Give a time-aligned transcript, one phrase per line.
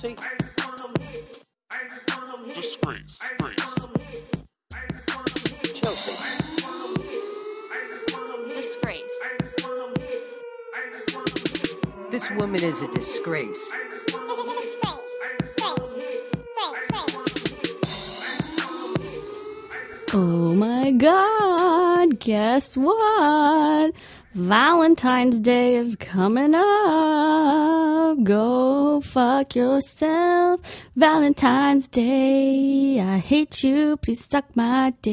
[0.00, 0.16] Chelsea?
[2.54, 3.18] Disgrace.
[3.18, 3.74] Disgrace.
[5.74, 6.14] Chelsea.
[8.54, 9.18] Disgrace.
[12.12, 13.72] This woman is a disgrace.
[20.14, 23.94] Oh my god, guess what?
[24.34, 28.22] Valentine's Day is coming up.
[28.22, 28.67] Go
[29.00, 30.60] fuck yourself.
[30.96, 33.00] Valentine's Day.
[33.00, 33.96] I hate you.
[33.96, 35.12] Please suck my dick.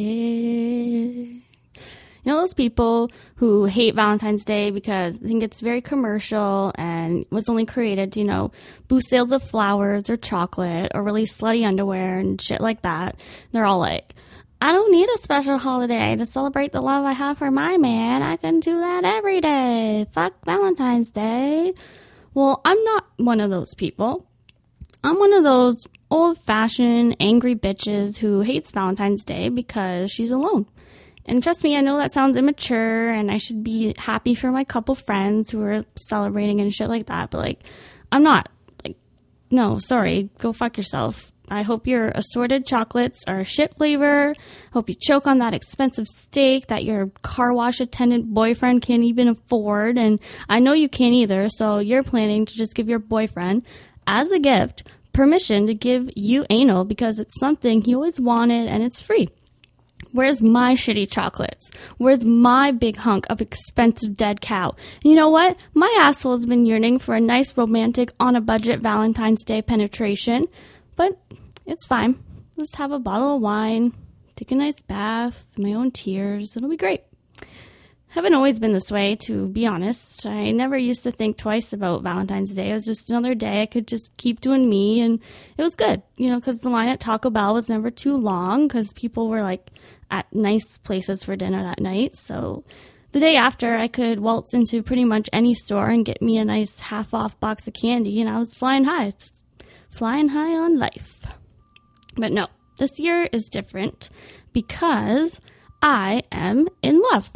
[2.26, 7.26] You know those people who hate Valentine's Day because they think it's very commercial and
[7.30, 8.52] was only created to, you know,
[8.88, 13.16] boost sales of flowers or chocolate or really slutty underwear and shit like that.
[13.52, 14.16] They're all like,
[14.60, 18.24] I don't need a special holiday to celebrate the love I have for my man.
[18.24, 20.08] I can do that every day.
[20.12, 21.74] Fuck Valentine's Day.
[22.36, 24.28] Well, I'm not one of those people.
[25.04, 30.68] I'm one of those old fashioned angry bitches who hates Valentine's Day because she's alone.
[31.26, 34.66] And trust me, I know that sounds immature and I should be happy for my
[34.66, 37.62] couple friends who are celebrating and shit like that, but like,
[38.12, 38.50] I'm not.
[38.84, 38.98] Like,
[39.50, 41.32] no, sorry, go fuck yourself.
[41.50, 44.34] I hope your assorted chocolates are shit flavor.
[44.74, 49.28] Hope you choke on that expensive steak that your car wash attendant boyfriend can't even
[49.28, 49.98] afford.
[49.98, 53.64] And I know you can't either, so you're planning to just give your boyfriend,
[54.08, 58.84] as a gift, permission to give you anal because it's something he always wanted and
[58.84, 59.30] it's free.
[60.12, 61.70] Where's my shitty chocolates?
[61.98, 64.76] Where's my big hunk of expensive dead cow?
[65.04, 65.58] You know what?
[65.74, 70.48] My asshole's been yearning for a nice romantic on a budget Valentine's Day penetration,
[70.96, 71.20] but
[71.66, 72.24] it's fine.
[72.58, 73.94] Let's have a bottle of wine,
[74.36, 76.56] take a nice bath, my own tears.
[76.56, 77.04] It'll be great.
[78.10, 80.26] Haven't always been this way, to be honest.
[80.26, 82.70] I never used to think twice about Valentine's Day.
[82.70, 85.20] It was just another day I could just keep doing me, and
[85.58, 88.70] it was good, you know, because the line at Taco Bell was never too long
[88.70, 89.70] because people were like
[90.10, 92.16] at nice places for dinner that night.
[92.16, 92.64] So
[93.12, 96.46] the day after, I could waltz into pretty much any store and get me a
[96.46, 99.45] nice half off box of candy, and I was flying high, just
[99.96, 101.26] flying high on life.
[102.16, 102.48] But no,
[102.78, 104.10] this year is different
[104.52, 105.40] because
[105.82, 107.32] I am in love.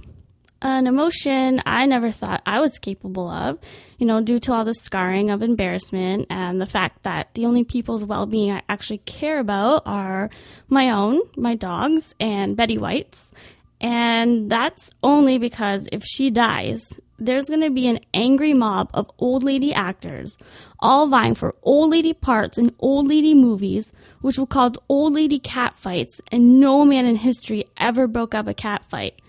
[0.61, 3.59] An emotion I never thought I was capable of,
[3.97, 7.63] you know, due to all the scarring of embarrassment and the fact that the only
[7.63, 10.29] people's well being I actually care about are
[10.67, 13.31] my own, my dogs, and Betty White's.
[13.79, 19.09] And that's only because if she dies, there's going to be an angry mob of
[19.19, 20.37] old lady actors
[20.79, 23.91] all vying for old lady parts in old lady movies,
[24.21, 28.47] which will cause old lady cat fights, and no man in history ever broke up
[28.47, 29.21] a cat fight.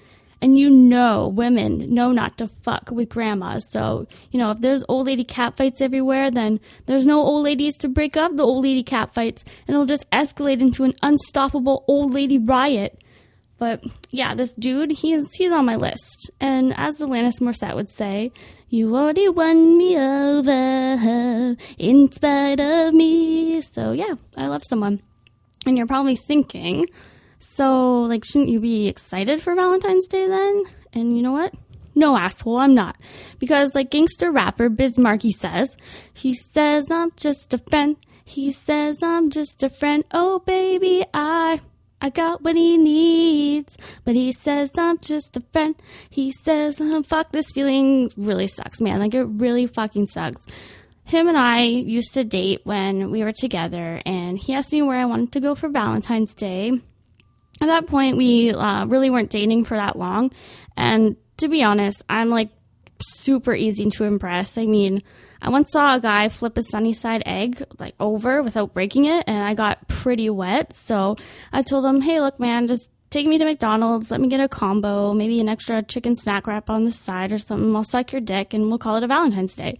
[0.42, 3.70] And you know, women know not to fuck with grandmas.
[3.70, 7.76] So, you know, if there's old lady cat fights everywhere, then there's no old ladies
[7.78, 11.84] to break up the old lady cat fights, and it'll just escalate into an unstoppable
[11.86, 13.02] old lady riot.
[13.60, 16.30] But yeah, this dude, he's he's on my list.
[16.40, 18.32] And as Alanis Morissette would say,
[18.70, 23.60] you already won me over in spite of me.
[23.60, 25.02] So yeah, I love someone.
[25.66, 26.86] And you're probably thinking,
[27.38, 30.64] so like shouldn't you be excited for Valentine's Day then?
[30.94, 31.52] And you know what?
[31.94, 32.96] No, asshole, I'm not.
[33.38, 35.76] Because, like gangster rapper Biz Markie says,
[36.14, 37.96] he says, I'm just a friend.
[38.24, 40.04] He says, I'm just a friend.
[40.12, 41.60] Oh, baby, I
[42.00, 45.74] I got what he needs, but he says I'm just a friend.
[46.08, 49.00] He says, fuck, this feeling really sucks, man.
[49.00, 50.46] Like, it really fucking sucks.
[51.04, 54.96] Him and I used to date when we were together, and he asked me where
[54.96, 56.70] I wanted to go for Valentine's Day.
[57.60, 60.30] At that point, we uh, really weren't dating for that long,
[60.76, 62.50] and to be honest, I'm like
[63.02, 64.56] super easy to impress.
[64.56, 65.02] I mean,
[65.42, 69.24] I once saw a guy flip a sunny side egg like over without breaking it,
[69.26, 70.72] and I got pretty wet.
[70.72, 71.16] So
[71.52, 74.10] I told him, "Hey, look, man, just take me to McDonald's.
[74.10, 77.38] Let me get a combo, maybe an extra chicken snack wrap on the side or
[77.38, 77.74] something.
[77.74, 79.78] I'll suck your dick, and we'll call it a Valentine's Day."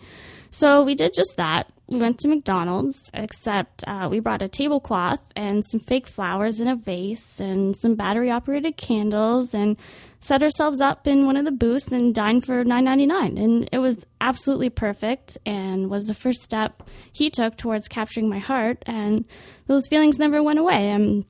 [0.51, 1.69] So we did just that.
[1.89, 6.69] We went to McDonald's, except uh, we brought a tablecloth and some fake flowers in
[6.69, 9.77] a vase and some battery operated candles and
[10.21, 13.43] set ourselves up in one of the booths and dined for $9.99.
[13.43, 18.39] And it was absolutely perfect and was the first step he took towards capturing my
[18.39, 18.83] heart.
[18.87, 19.27] And
[19.67, 20.91] those feelings never went away.
[20.91, 21.25] And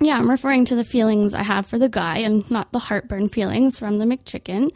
[0.00, 3.30] yeah, I'm referring to the feelings I have for the guy and not the heartburn
[3.30, 4.70] feelings from the McChicken.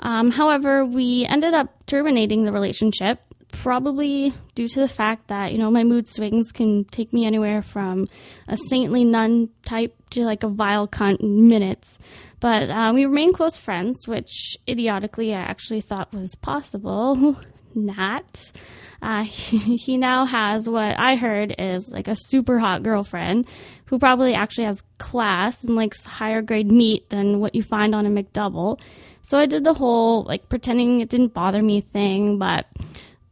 [0.00, 3.20] Um, however, we ended up terminating the relationship
[3.52, 7.60] probably due to the fact that you know my mood swings can take me anywhere
[7.60, 8.08] from
[8.48, 11.98] a saintly nun type to like a vile cunt in minutes
[12.42, 17.40] but uh, we remain close friends which idiotically i actually thought was possible
[17.74, 18.52] Not.
[19.00, 23.48] Uh, he, he now has what I heard is like a super hot girlfriend
[23.86, 28.06] who probably actually has class and likes higher grade meat than what you find on
[28.06, 28.80] a McDouble.
[29.22, 32.66] So I did the whole like pretending it didn't bother me thing, but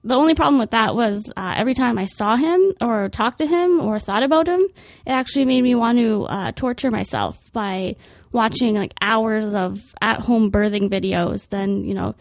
[0.03, 3.47] the only problem with that was uh, every time I saw him or talked to
[3.47, 7.97] him or thought about him, it actually made me want to uh, torture myself by
[8.33, 11.49] watching like hours of at home birthing videos.
[11.49, 12.15] Then, you know,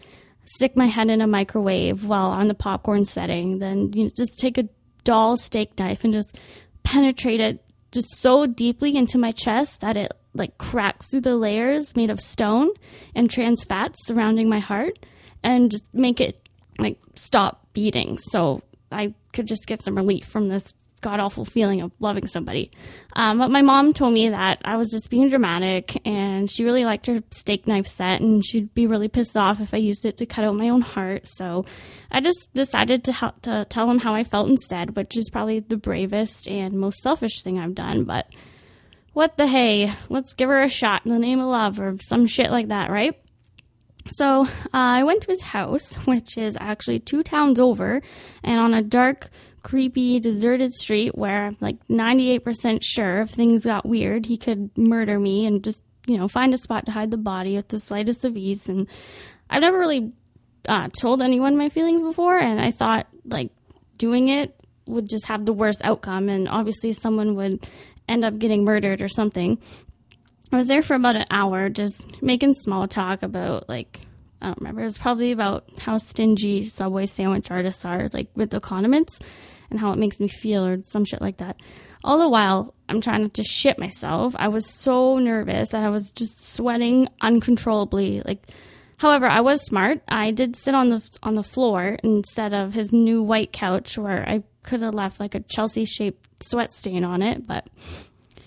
[0.44, 3.58] stick my head in a microwave while on the popcorn setting.
[3.58, 4.68] Then, you know, just take a
[5.04, 6.36] dull steak knife and just
[6.82, 11.96] penetrate it just so deeply into my chest that it like cracks through the layers
[11.96, 12.70] made of stone
[13.14, 14.98] and trans fats surrounding my heart
[15.42, 16.48] and just make it
[16.78, 18.62] like stop beating so
[18.92, 22.70] I could just get some relief from this god awful feeling of loving somebody.
[23.14, 26.84] Um, but my mom told me that I was just being dramatic and she really
[26.84, 30.16] liked her steak knife set and she'd be really pissed off if I used it
[30.18, 31.28] to cut out my own heart.
[31.28, 31.64] So
[32.10, 35.60] I just decided to, help, to tell him how I felt instead, which is probably
[35.60, 38.04] the bravest and most selfish thing I've done.
[38.04, 38.32] But
[39.12, 42.26] what the hey, let's give her a shot in the name of love or some
[42.26, 43.20] shit like that, right?
[44.12, 48.02] So uh, I went to his house, which is actually two towns over,
[48.42, 49.30] and on a dark,
[49.62, 55.18] creepy, deserted street where I'm like 98% sure if things got weird, he could murder
[55.18, 58.24] me and just, you know, find a spot to hide the body with the slightest
[58.24, 58.68] of ease.
[58.68, 58.88] And
[59.48, 60.12] I've never really
[60.68, 63.50] uh, told anyone my feelings before, and I thought like
[63.98, 64.54] doing it
[64.86, 67.66] would just have the worst outcome, and obviously someone would
[68.08, 69.58] end up getting murdered or something.
[70.52, 74.00] I was there for about an hour just making small talk about like
[74.40, 74.82] I don't remember.
[74.82, 79.18] It was probably about how stingy Subway sandwich artists are, like with the condiments
[79.70, 81.60] and how it makes me feel or some shit like that.
[82.02, 84.34] All the while, I'm trying to just shit myself.
[84.38, 88.22] I was so nervous that I was just sweating uncontrollably.
[88.24, 88.42] Like,
[88.98, 90.00] however, I was smart.
[90.08, 94.28] I did sit on the on the floor instead of his new white couch where
[94.28, 97.68] I could have left like a Chelsea shaped sweat stain on it, but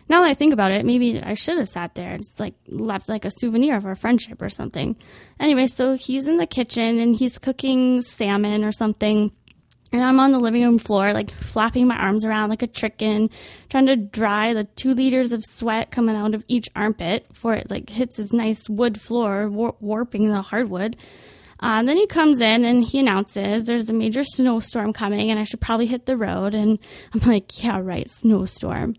[0.10, 2.14] now that I think about it, maybe I should have sat there.
[2.14, 4.96] It's like left like a souvenir of our friendship or something.
[5.40, 9.32] Anyway, so he's in the kitchen and he's cooking salmon or something.
[9.92, 13.30] And I'm on the living room floor, like flapping my arms around like a chicken,
[13.70, 17.70] trying to dry the two liters of sweat coming out of each armpit before it
[17.70, 20.98] like hits his nice wood floor, war- warping the hardwood.
[21.60, 25.44] Uh, then he comes in and he announces there's a major snowstorm coming and I
[25.44, 26.56] should probably hit the road.
[26.56, 26.80] And
[27.14, 28.96] I'm like, yeah, right, snowstorm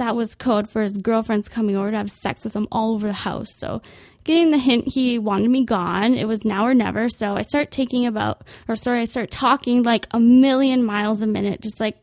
[0.00, 3.06] that was code for his girlfriends coming over to have sex with him all over
[3.06, 3.48] the house.
[3.58, 3.82] So,
[4.24, 7.08] getting the hint he wanted me gone, it was now or never.
[7.10, 11.26] So, I start taking about, or sorry, I start talking like a million miles a
[11.26, 12.02] minute, just like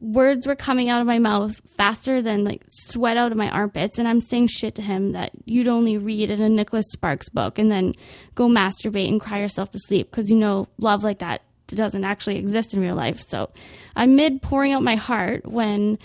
[0.00, 3.98] words were coming out of my mouth faster than like sweat out of my armpits
[3.98, 7.58] and i'm saying shit to him that you'd only read in a nicholas sparks book
[7.58, 7.92] and then
[8.36, 12.38] go masturbate and cry yourself to sleep because you know love like that doesn't actually
[12.38, 13.50] exist in real life so
[13.96, 15.98] i'm mid pouring out my heart when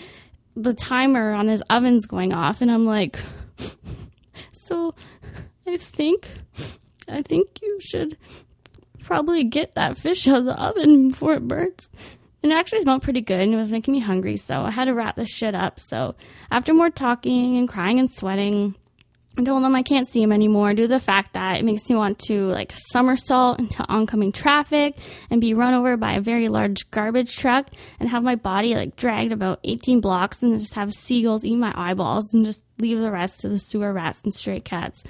[0.56, 3.18] the timer on his oven's going off and I'm like
[4.52, 4.94] so
[5.66, 6.28] I think
[7.08, 8.16] I think you should
[9.04, 11.90] probably get that fish out of the oven before it burns.
[12.42, 14.86] And it actually smelled pretty good and it was making me hungry, so I had
[14.86, 15.80] to wrap this shit up.
[15.80, 16.14] So
[16.50, 18.74] after more talking and crying and sweating,
[19.36, 21.90] I told him I can't see him anymore due to the fact that it makes
[21.90, 24.96] me want to like somersault into oncoming traffic
[25.28, 28.94] and be run over by a very large garbage truck and have my body like
[28.94, 33.10] dragged about 18 blocks and just have seagulls eat my eyeballs and just leave the
[33.10, 35.02] rest to the sewer rats and stray cats.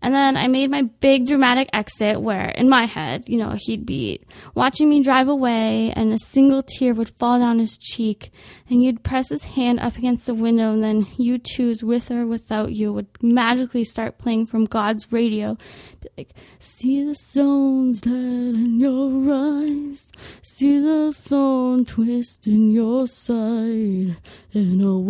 [0.00, 3.84] And then I made my big dramatic exit where, in my head, you know, he'd
[3.84, 4.20] be
[4.54, 8.30] watching me drive away and a single tear would fall down his cheek
[8.70, 12.72] and you'd press his hand up against the window and then U2's With or Without
[12.72, 15.56] You would magically start playing from God's radio.
[16.00, 20.12] Be like, see the stones dead in your eyes,
[20.42, 24.16] see the thorn twist in your side,
[24.54, 25.02] and I'll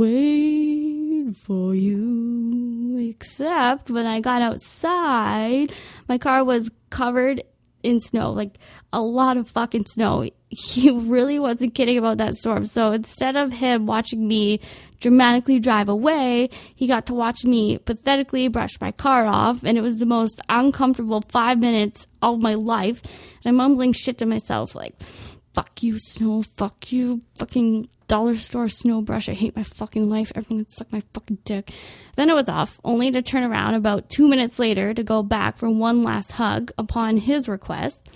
[1.44, 2.98] for you.
[2.98, 5.72] Except when I got outside,
[6.08, 7.42] my car was covered
[7.82, 8.58] in snow, like
[8.92, 10.28] a lot of fucking snow.
[10.48, 12.66] He really wasn't kidding about that storm.
[12.66, 14.60] So instead of him watching me
[15.00, 19.62] dramatically drive away, he got to watch me pathetically brush my car off.
[19.62, 23.02] And it was the most uncomfortable five minutes of my life.
[23.44, 24.98] And I'm mumbling shit to myself like,
[25.54, 29.28] fuck you, snow, fuck you, fucking dollar store snow brush.
[29.28, 30.32] I hate my fucking life.
[30.34, 31.70] Everyone can suck my fucking dick.
[32.16, 35.56] Then it was off, only to turn around about two minutes later to go back
[35.56, 38.10] for one last hug upon his request.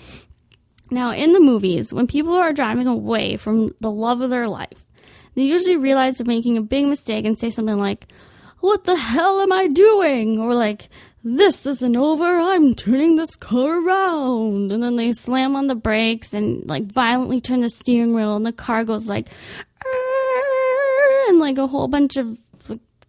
[0.90, 4.86] Now, in the movies, when people are driving away from the love of their life,
[5.34, 8.08] they usually realize they're making a big mistake and say something like,
[8.60, 10.38] What the hell am I doing?
[10.38, 10.88] Or like,
[11.24, 12.24] this isn't over.
[12.24, 14.72] I'm turning this car around.
[14.72, 18.44] And then they slam on the brakes and like violently turn the steering wheel, and
[18.44, 19.28] the car goes like,
[21.28, 22.38] and like a whole bunch of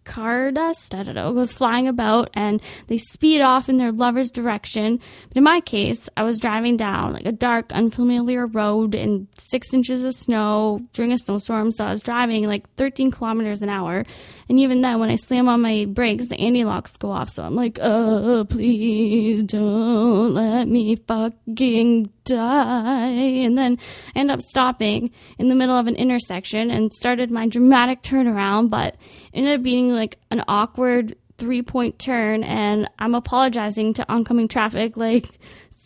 [0.04, 4.30] car dust, I don't know, goes flying about and they speed off in their lover's
[4.30, 5.00] direction.
[5.28, 9.72] But in my case, I was driving down like a dark, unfamiliar road in six
[9.72, 11.72] inches of snow during a snowstorm.
[11.72, 14.04] So I was driving like 13 kilometers an hour.
[14.48, 17.30] And even then, when I slam on my brakes, the anti locks go off.
[17.30, 23.08] So I'm like, oh, please don't let me fucking die.
[23.08, 23.78] And then
[24.14, 28.70] I end up stopping in the middle of an intersection and started my dramatic turnaround,
[28.70, 28.96] but
[29.32, 32.44] ended up being like an awkward three point turn.
[32.44, 35.28] And I'm apologizing to oncoming traffic, like,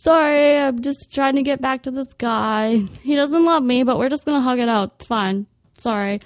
[0.01, 2.77] sorry, I'm just trying to get back to this guy.
[3.03, 4.93] He doesn't love me, but we're just gonna hug it out.
[4.95, 5.47] It's fine.
[5.77, 6.19] Sorry.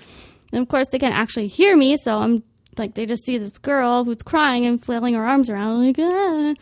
[0.54, 2.44] And of course, they can't actually hear me, so I'm
[2.78, 6.54] like, they just see this girl who's crying and flailing her arms around, like, ah.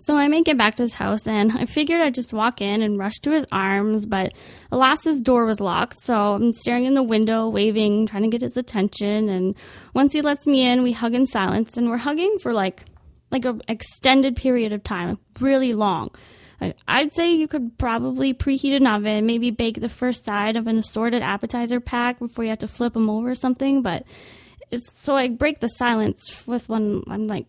[0.00, 2.80] So I make it back to his house and I figured I'd just walk in
[2.80, 4.32] and rush to his arms, but
[4.72, 5.98] alas, his door was locked.
[5.98, 9.28] So I'm staring in the window, waving, trying to get his attention.
[9.28, 9.54] And
[9.92, 12.86] once he lets me in, we hug in silence and we're hugging for like,
[13.30, 16.10] like an extended period of time, really long.
[16.86, 20.78] I'd say you could probably preheat an oven, maybe bake the first side of an
[20.78, 24.04] assorted appetizer pack before you have to flip them over or something, but
[24.78, 27.02] so I break the silence with one.
[27.08, 27.46] I'm like,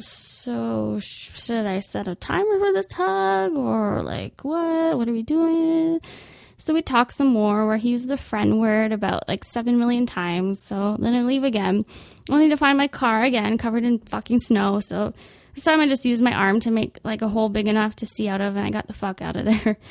[0.00, 4.98] so should I set a timer for this hug or like what?
[4.98, 6.00] What are we doing?
[6.56, 10.06] So we talk some more where he used the friend word about like seven million
[10.06, 10.60] times.
[10.64, 11.86] So then I leave again,
[12.28, 14.80] only to find my car again covered in fucking snow.
[14.80, 15.14] So
[15.58, 18.06] this time I just used my arm to make like a hole big enough to
[18.06, 19.76] see out of, and I got the fuck out of there.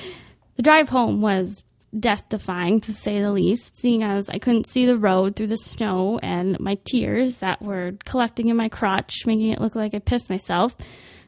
[0.56, 1.64] The drive home was
[2.00, 5.58] death defying to say the least, seeing as I couldn't see the road through the
[5.58, 10.00] snow and my tears that were collecting in my crotch, making it look like I
[10.00, 10.76] pissed myself.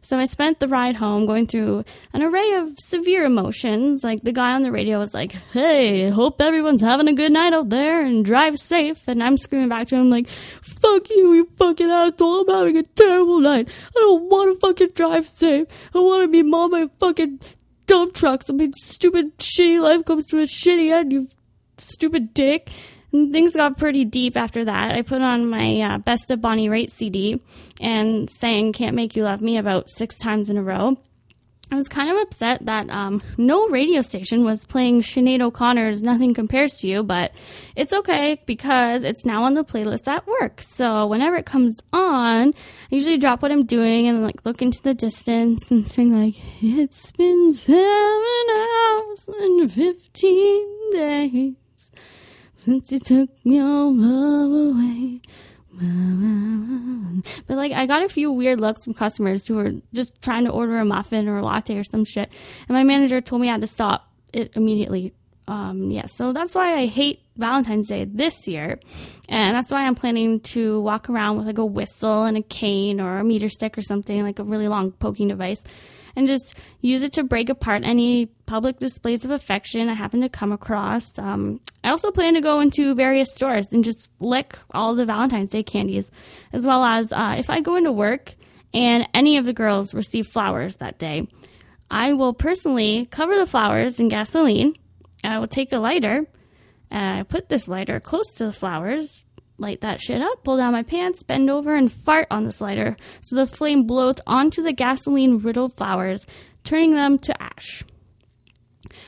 [0.01, 4.03] So I spent the ride home going through an array of severe emotions.
[4.03, 7.53] Like the guy on the radio was like, Hey, hope everyone's having a good night
[7.53, 9.07] out there and drive safe.
[9.07, 12.41] And I'm screaming back to him like, Fuck you, you fucking asshole.
[12.41, 13.67] I'm having a terrible night.
[13.95, 15.67] I don't want to fucking drive safe.
[15.93, 17.39] I want to be mom my fucking
[17.85, 18.49] dump trucks.
[18.49, 21.27] I mean, stupid, shitty life comes to a shitty end, you
[21.77, 22.69] stupid dick.
[23.11, 24.95] Things got pretty deep after that.
[24.95, 27.41] I put on my uh, Best of Bonnie Raitt CD
[27.81, 30.97] and sang Can't Make You Love Me about six times in a row.
[31.71, 36.33] I was kind of upset that um, no radio station was playing Sinead O'Connor's Nothing
[36.33, 37.31] Compares to You, but
[37.75, 40.61] it's okay because it's now on the playlist at work.
[40.61, 44.81] So whenever it comes on, I usually drop what I'm doing and like look into
[44.81, 51.55] the distance and sing like, It's been seven hours and 15 days
[52.69, 55.21] since you took your love away.
[57.47, 60.51] But like, I got a few weird looks from customers who were just trying to
[60.51, 62.31] order a muffin or a latte or some shit,
[62.67, 65.13] and my manager told me I had to stop it immediately.
[65.47, 68.79] Um, yeah, so that's why I hate Valentine's Day this year,
[69.27, 73.01] and that's why I'm planning to walk around with like a whistle and a cane
[73.01, 75.63] or a meter stick or something like a really long poking device
[76.15, 80.29] and just use it to break apart any public displays of affection I happen to
[80.29, 81.17] come across.
[81.17, 85.49] Um, I also plan to go into various stores and just lick all the Valentine's
[85.49, 86.11] Day candies,
[86.51, 88.35] as well as uh, if I go into work
[88.73, 91.27] and any of the girls receive flowers that day,
[91.91, 94.75] I will personally cover the flowers in gasoline.
[95.23, 96.27] I will take a lighter.
[96.91, 99.25] I put this lighter close to the flowers,
[99.59, 102.95] light that shit up, pull down my pants, bend over, and fart on the lighter
[103.21, 106.25] so the flame blows onto the gasoline riddled flowers,
[106.63, 107.83] turning them to ash.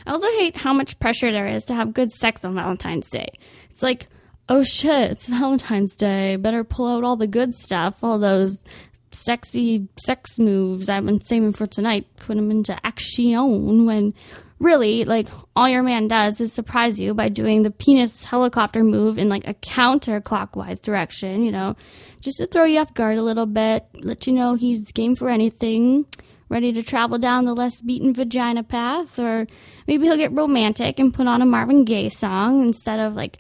[0.06, 3.30] I also hate how much pressure there is to have good sex on Valentine's Day.
[3.70, 4.08] It's like,
[4.50, 6.36] oh shit, it's Valentine's Day.
[6.36, 8.64] Better pull out all the good stuff, all those
[9.12, 14.14] sexy sex moves I've been saving for tonight, put them into action when
[14.60, 19.18] really, like, all your man does is surprise you by doing the penis helicopter move
[19.18, 21.76] in like a counterclockwise direction, you know,
[22.20, 25.30] just to throw you off guard a little bit, let you know he's game for
[25.30, 26.06] anything,
[26.48, 29.48] ready to travel down the less beaten vagina path, or
[29.88, 33.40] maybe he'll get romantic and put on a Marvin Gaye song instead of like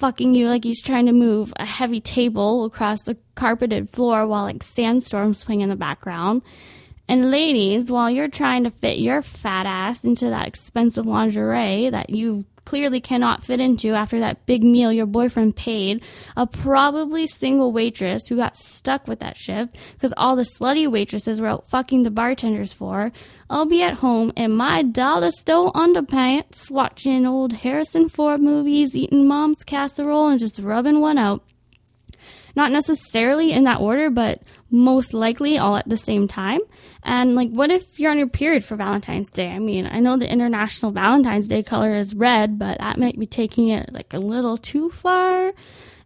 [0.00, 4.44] fucking you like he's trying to move a heavy table across the carpeted floor while
[4.44, 6.40] like sandstorms swing in the background.
[7.06, 12.10] And ladies, while you're trying to fit your fat ass into that expensive lingerie that
[12.10, 16.00] you clearly cannot fit into after that big meal your boyfriend paid,
[16.36, 21.40] a probably single waitress who got stuck with that shift because all the slutty waitresses
[21.40, 23.10] were out fucking the bartenders for,
[23.50, 29.26] I'll be at home in my dollar store underpants watching old Harrison Ford movies, eating
[29.26, 31.42] mom's casserole, and just rubbing one out.
[32.54, 36.60] Not necessarily in that order, but most likely all at the same time.
[37.02, 39.48] And like, what if you're on your period for Valentine's Day?
[39.48, 43.26] I mean, I know the International Valentine's Day color is red, but that might be
[43.26, 45.52] taking it like a little too far.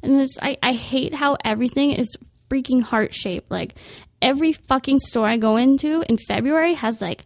[0.03, 2.17] And it's, I, I hate how everything is
[2.49, 3.51] freaking heart shaped.
[3.51, 3.75] Like,
[4.25, 7.25] every fucking store I go into in February has like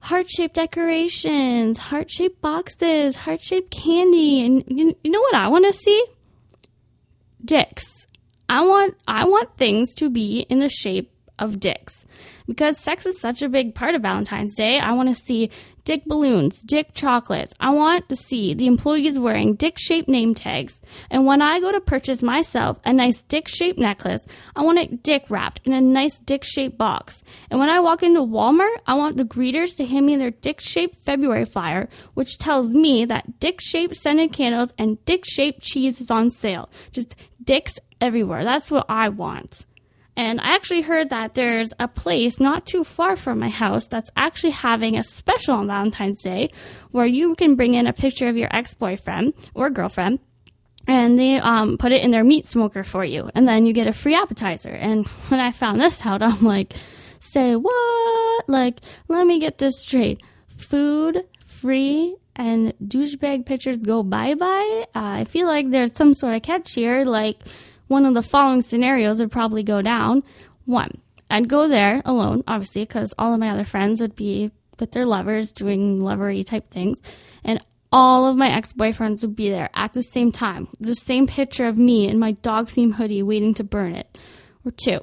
[0.00, 4.44] heart shaped decorations, heart shaped boxes, heart shaped candy.
[4.44, 6.04] And you, you know what I want to see?
[7.44, 8.06] Dicks.
[8.50, 12.06] I want I want things to be in the shape of dicks.
[12.48, 15.50] Because sex is such a big part of Valentine's Day, I want to see
[15.84, 17.54] dick balloons, dick chocolates.
[17.60, 20.80] I want to see the employees wearing dick shaped name tags.
[21.10, 24.26] And when I go to purchase myself a nice dick shaped necklace,
[24.56, 27.22] I want it dick wrapped in a nice dick shaped box.
[27.50, 30.60] And when I walk into Walmart, I want the greeters to hand me their dick
[30.60, 36.00] shaped February flyer, which tells me that dick shaped scented candles and dick shaped cheese
[36.00, 36.68] is on sale.
[36.90, 38.44] Just dicks everywhere.
[38.44, 39.66] That's what I want.
[40.16, 44.10] And I actually heard that there's a place not too far from my house that's
[44.16, 46.50] actually having a special on Valentine's Day
[46.90, 50.18] where you can bring in a picture of your ex boyfriend or girlfriend
[50.86, 53.30] and they um, put it in their meat smoker for you.
[53.34, 54.70] And then you get a free appetizer.
[54.70, 56.74] And when I found this out, I'm like,
[57.18, 58.48] say what?
[58.48, 60.22] Like, let me get this straight.
[60.56, 64.86] Food free and douchebag pictures go bye bye.
[64.94, 67.04] Uh, I feel like there's some sort of catch here.
[67.04, 67.38] Like,
[67.90, 70.22] one of the following scenarios would probably go down.
[70.64, 74.92] One, I'd go there alone, obviously, because all of my other friends would be with
[74.92, 77.02] their lovers doing lovery type things.
[77.42, 80.68] And all of my ex boyfriends would be there at the same time.
[80.78, 84.16] The same picture of me in my dog theme hoodie waiting to burn it.
[84.64, 85.00] Or two,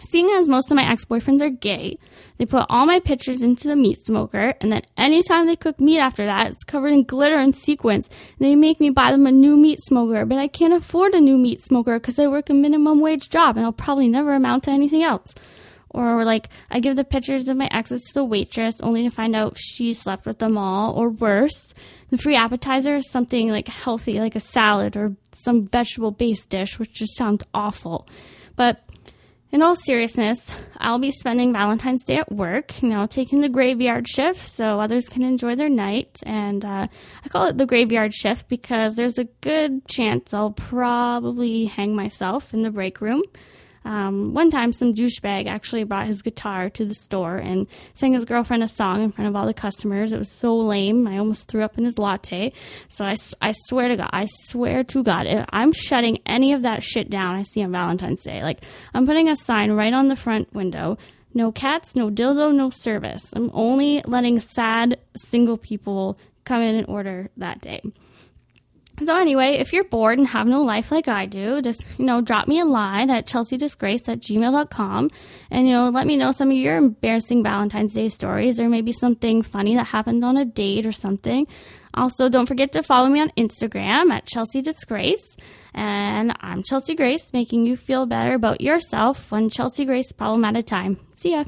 [0.00, 1.98] Seeing as most of my ex boyfriends are gay,
[2.36, 5.98] they put all my pictures into the meat smoker, and then anytime they cook meat
[5.98, 8.08] after that, it's covered in glitter and sequins.
[8.38, 11.36] They make me buy them a new meat smoker, but I can't afford a new
[11.36, 14.70] meat smoker because I work a minimum wage job and I'll probably never amount to
[14.70, 15.34] anything else.
[15.90, 19.34] Or like, I give the pictures of my exes to the waitress only to find
[19.34, 21.74] out she slept with them all, or worse.
[22.10, 26.78] The free appetizer is something like healthy, like a salad or some vegetable based dish,
[26.78, 28.06] which just sounds awful.
[28.54, 28.82] But
[29.50, 34.06] in all seriousness, I'll be spending Valentine's Day at work, you know, taking the graveyard
[34.06, 36.18] shift so others can enjoy their night.
[36.26, 36.88] And uh,
[37.24, 42.52] I call it the graveyard shift because there's a good chance I'll probably hang myself
[42.52, 43.22] in the break room.
[43.84, 48.24] Um, one time, some douchebag actually brought his guitar to the store and sang his
[48.24, 50.12] girlfriend a song in front of all the customers.
[50.12, 51.06] It was so lame.
[51.06, 52.52] I almost threw up in his latte.
[52.88, 56.82] So I, I swear to God, I swear to God, I'm shutting any of that
[56.82, 58.42] shit down I see on Valentine's Day.
[58.42, 58.60] Like,
[58.94, 60.98] I'm putting a sign right on the front window.
[61.34, 63.22] No cats, no dildo, no service.
[63.34, 67.82] I'm only letting sad single people come in and order that day.
[69.02, 72.20] So anyway, if you're bored and have no life like I do, just, you know,
[72.20, 75.10] drop me a line at chelseadisgrace at gmail.com
[75.50, 78.92] and, you know, let me know some of your embarrassing Valentine's Day stories or maybe
[78.92, 81.46] something funny that happened on a date or something.
[81.94, 85.36] Also, don't forget to follow me on Instagram at Chelsea Disgrace.
[85.74, 90.56] And I'm Chelsea Grace, making you feel better about yourself one Chelsea Grace problem at
[90.56, 90.98] a time.
[91.16, 91.44] See ya.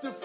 [0.00, 0.21] But